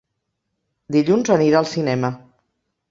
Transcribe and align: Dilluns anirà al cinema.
Dilluns 0.97 1.31
anirà 1.37 1.61
al 1.63 1.71
cinema. 1.77 2.13